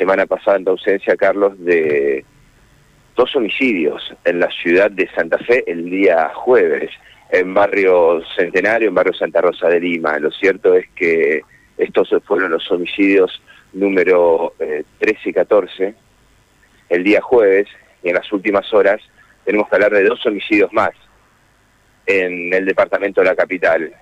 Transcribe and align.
semana 0.00 0.24
pasada 0.24 0.56
en 0.56 0.64
tu 0.64 0.70
ausencia, 0.70 1.14
Carlos, 1.14 1.52
de 1.58 2.24
dos 3.14 3.36
homicidios 3.36 4.02
en 4.24 4.40
la 4.40 4.50
ciudad 4.50 4.90
de 4.90 5.06
Santa 5.10 5.36
Fe 5.36 5.62
el 5.66 5.90
día 5.90 6.30
jueves, 6.34 6.90
en 7.28 7.52
barrio 7.52 8.22
Centenario, 8.34 8.88
en 8.88 8.94
barrio 8.94 9.12
Santa 9.12 9.42
Rosa 9.42 9.68
de 9.68 9.78
Lima. 9.78 10.18
Lo 10.18 10.30
cierto 10.30 10.74
es 10.74 10.86
que 10.96 11.42
estos 11.76 12.14
fueron 12.24 12.50
los 12.50 12.70
homicidios 12.70 13.42
número 13.74 14.54
13 14.56 14.80
eh, 15.00 15.16
y 15.22 15.32
14 15.34 15.94
el 16.88 17.04
día 17.04 17.20
jueves, 17.20 17.68
y 18.02 18.08
en 18.08 18.14
las 18.14 18.32
últimas 18.32 18.72
horas 18.72 19.02
tenemos 19.44 19.68
que 19.68 19.74
hablar 19.76 19.92
de 19.92 20.04
dos 20.04 20.24
homicidios 20.24 20.72
más 20.72 20.92
en 22.06 22.54
el 22.54 22.64
departamento 22.64 23.20
de 23.20 23.26
la 23.26 23.36
capital. 23.36 23.92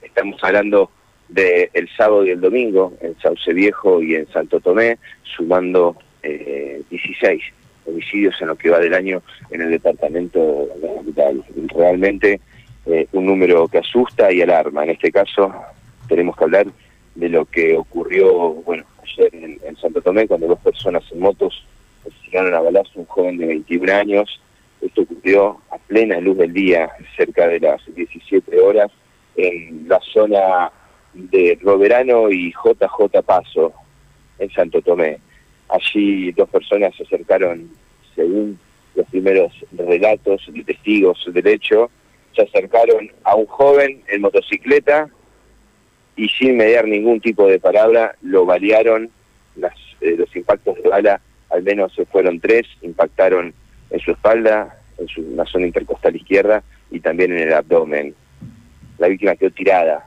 Estamos 0.00 0.42
hablando 0.42 0.90
del 1.32 1.70
el 1.72 1.88
sábado 1.96 2.24
y 2.24 2.30
el 2.30 2.40
domingo 2.40 2.94
en 3.00 3.18
Sauce 3.20 3.52
Viejo 3.52 4.02
y 4.02 4.14
en 4.14 4.28
Santo 4.28 4.60
Tomé, 4.60 4.98
sumando 5.22 5.96
16 6.22 7.22
eh, 7.22 7.40
homicidios 7.86 8.40
en 8.40 8.48
lo 8.48 8.56
que 8.56 8.70
va 8.70 8.78
del 8.78 8.94
año 8.94 9.22
en 9.50 9.62
el 9.62 9.70
departamento 9.70 10.68
de 10.80 10.86
la 10.86 10.94
capital. 10.94 11.44
Realmente 11.74 12.40
eh, 12.86 13.06
un 13.12 13.26
número 13.26 13.68
que 13.68 13.78
asusta 13.78 14.32
y 14.32 14.42
alarma. 14.42 14.84
En 14.84 14.90
este 14.90 15.10
caso 15.10 15.52
tenemos 16.08 16.36
que 16.36 16.44
hablar 16.44 16.66
de 17.14 17.28
lo 17.28 17.44
que 17.44 17.76
ocurrió 17.76 18.54
bueno 18.54 18.84
ayer 19.02 19.34
en, 19.34 19.76
Santo 19.76 20.00
Tomé 20.00 20.28
cuando 20.28 20.46
dos 20.46 20.60
personas 20.60 21.02
en 21.10 21.20
motos 21.20 21.64
asesinaron 22.06 22.54
a 22.54 22.60
balazo 22.60 22.90
un 22.94 23.06
joven 23.06 23.38
de 23.38 23.46
21 23.46 23.92
años. 23.92 24.40
Esto 24.80 25.02
ocurrió 25.02 25.60
a 25.70 25.78
plena 25.78 26.20
luz 26.20 26.38
del 26.38 26.52
día, 26.52 26.90
cerca 27.16 27.46
de 27.46 27.60
las 27.60 27.80
17 27.94 28.60
horas, 28.60 28.90
en 29.36 29.88
la 29.88 30.00
zona 30.00 30.70
de 31.14 31.58
Roberano 31.62 32.30
y 32.30 32.52
JJ 32.52 33.22
Paso, 33.24 33.72
en 34.38 34.50
Santo 34.50 34.82
Tomé. 34.82 35.18
Allí 35.68 36.32
dos 36.32 36.48
personas 36.48 36.94
se 36.96 37.04
acercaron, 37.04 37.70
según 38.14 38.58
los 38.94 39.06
primeros 39.06 39.52
relatos 39.72 40.42
de 40.48 40.64
testigos 40.64 41.24
del 41.32 41.46
hecho, 41.46 41.90
se 42.34 42.42
acercaron 42.42 43.10
a 43.24 43.34
un 43.34 43.46
joven 43.46 44.02
en 44.08 44.20
motocicleta 44.20 45.08
y 46.16 46.28
sin 46.28 46.56
mediar 46.56 46.86
ningún 46.86 47.20
tipo 47.20 47.46
de 47.46 47.58
palabra 47.58 48.14
lo 48.22 48.44
balearon, 48.44 49.10
las, 49.56 49.74
eh, 50.00 50.16
los 50.18 50.34
impactos 50.36 50.76
de 50.82 50.88
bala 50.88 51.20
al 51.52 51.62
menos 51.62 51.92
fueron 52.10 52.40
tres, 52.40 52.66
impactaron 52.80 53.52
en 53.90 54.00
su 54.00 54.12
espalda, 54.12 54.78
en 54.98 55.06
su, 55.08 55.22
zona 55.46 55.66
intercostal 55.66 56.16
izquierda 56.16 56.62
y 56.90 57.00
también 57.00 57.32
en 57.32 57.48
el 57.48 57.52
abdomen. 57.52 58.14
La 58.98 59.08
víctima 59.08 59.36
quedó 59.36 59.50
tirada, 59.50 60.06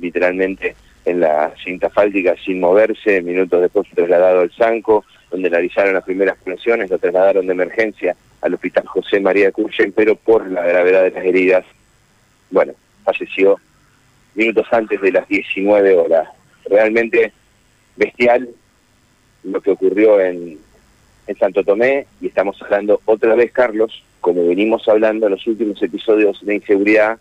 literalmente 0.00 0.76
en 1.04 1.20
la 1.20 1.52
cinta 1.62 1.88
fáltica 1.88 2.34
sin 2.44 2.60
moverse, 2.60 3.22
minutos 3.22 3.62
después 3.62 3.88
trasladado 3.94 4.40
al 4.40 4.52
Sanco, 4.52 5.04
donde 5.30 5.48
realizaron 5.48 5.94
las 5.94 6.04
primeras 6.04 6.36
presiones, 6.42 6.90
lo 6.90 6.98
trasladaron 6.98 7.46
de 7.46 7.52
emergencia 7.52 8.16
al 8.40 8.54
hospital 8.54 8.86
José 8.86 9.20
María 9.20 9.52
Curchen, 9.52 9.92
pero 9.92 10.16
por 10.16 10.50
la 10.50 10.64
gravedad 10.64 11.02
de 11.04 11.10
las 11.10 11.24
heridas, 11.24 11.64
bueno, 12.50 12.72
falleció 13.04 13.58
minutos 14.34 14.66
antes 14.70 15.00
de 15.00 15.12
las 15.12 15.26
19 15.28 15.96
horas. 15.96 16.28
Realmente 16.68 17.32
bestial 17.96 18.48
lo 19.44 19.60
que 19.60 19.70
ocurrió 19.70 20.20
en, 20.20 20.58
en 21.26 21.38
Santo 21.38 21.64
Tomé 21.64 22.06
y 22.20 22.26
estamos 22.26 22.60
hablando 22.62 23.00
otra 23.04 23.34
vez, 23.34 23.52
Carlos, 23.52 24.02
como 24.20 24.46
venimos 24.46 24.88
hablando 24.88 25.26
en 25.26 25.32
los 25.32 25.46
últimos 25.46 25.80
episodios 25.82 26.44
de 26.44 26.56
inseguridad, 26.56 27.18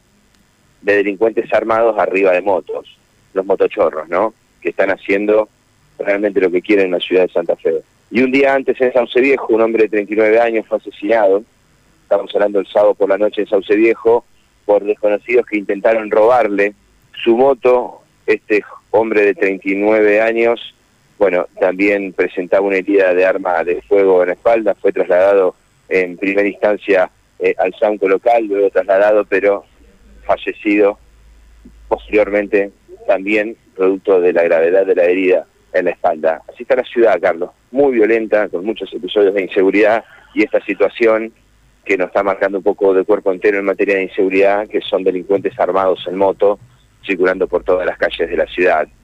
de 0.85 0.97
delincuentes 0.97 1.51
armados 1.51 1.97
arriba 1.97 2.31
de 2.31 2.41
motos, 2.41 2.95
los 3.33 3.45
motochorros, 3.45 4.07
¿no? 4.07 4.33
Que 4.61 4.69
están 4.69 4.91
haciendo 4.91 5.49
realmente 5.97 6.39
lo 6.39 6.51
que 6.51 6.61
quieren 6.61 6.85
en 6.85 6.91
la 6.91 6.99
ciudad 6.99 7.23
de 7.23 7.33
Santa 7.33 7.55
Fe. 7.55 7.81
Y 8.11 8.21
un 8.21 8.31
día 8.31 8.53
antes 8.53 8.79
en 8.79 8.93
Sauce 8.93 9.19
Viejo, 9.19 9.47
un 9.49 9.61
hombre 9.61 9.83
de 9.83 9.89
39 9.89 10.39
años 10.39 10.67
fue 10.67 10.77
asesinado, 10.77 11.43
estamos 12.03 12.33
hablando 12.35 12.59
el 12.59 12.67
sábado 12.67 12.93
por 12.93 13.09
la 13.09 13.17
noche 13.17 13.41
en 13.41 13.47
Sauce 13.47 13.75
Viejo, 13.75 14.25
por 14.65 14.83
desconocidos 14.83 15.47
que 15.47 15.57
intentaron 15.57 16.11
robarle 16.11 16.75
su 17.23 17.35
moto, 17.35 18.01
este 18.27 18.63
hombre 18.91 19.21
de 19.21 19.33
39 19.33 20.21
años, 20.21 20.75
bueno, 21.17 21.47
también 21.59 22.13
presentaba 22.13 22.65
una 22.65 22.77
herida 22.77 23.13
de 23.15 23.25
arma 23.25 23.63
de 23.63 23.81
fuego 23.81 24.21
en 24.21 24.27
la 24.27 24.33
espalda, 24.33 24.75
fue 24.75 24.91
trasladado 24.91 25.55
en 25.89 26.15
primera 26.17 26.47
instancia 26.47 27.09
eh, 27.39 27.55
al 27.57 27.73
Sanco 27.73 28.07
local, 28.07 28.45
luego 28.45 28.69
trasladado, 28.69 29.25
pero 29.25 29.65
fallecido 30.25 30.99
posteriormente 31.87 32.71
también 33.07 33.55
producto 33.75 34.19
de 34.19 34.33
la 34.33 34.43
gravedad 34.43 34.85
de 34.85 34.95
la 34.95 35.03
herida 35.03 35.45
en 35.73 35.85
la 35.85 35.91
espalda. 35.91 36.41
Así 36.47 36.63
está 36.63 36.75
la 36.75 36.83
ciudad, 36.83 37.19
Carlos, 37.21 37.51
muy 37.71 37.93
violenta, 37.93 38.47
con 38.49 38.65
muchos 38.65 38.91
episodios 38.93 39.33
de 39.33 39.43
inseguridad 39.43 40.03
y 40.33 40.43
esta 40.43 40.63
situación 40.65 41.33
que 41.83 41.97
nos 41.97 42.07
está 42.07 42.23
marcando 42.23 42.57
un 42.57 42.63
poco 42.63 42.93
de 42.93 43.03
cuerpo 43.03 43.31
entero 43.31 43.59
en 43.59 43.65
materia 43.65 43.95
de 43.95 44.03
inseguridad, 44.03 44.67
que 44.67 44.81
son 44.81 45.03
delincuentes 45.03 45.57
armados 45.59 46.03
en 46.07 46.17
moto 46.17 46.59
circulando 47.05 47.47
por 47.47 47.63
todas 47.63 47.85
las 47.85 47.97
calles 47.97 48.29
de 48.29 48.37
la 48.37 48.47
ciudad. 48.47 48.87